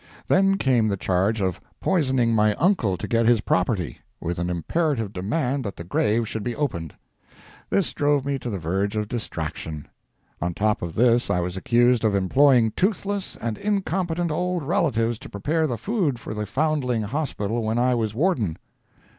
[0.27, 5.13] Then came the charge of poisoning my uncle to get his property, with an imperative
[5.13, 6.95] demand that the grave should be opened.
[7.69, 9.87] This drove me to the verge of distraction.
[10.41, 15.29] On top of this I was accused of employing toothless and incompetent old relatives to
[15.29, 18.57] prepare the food for the foundling hospital when I was warden.